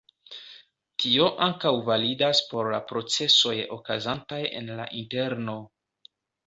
[1.03, 5.61] Tio ankaŭ validas por la procesoj okazantaj en la interno.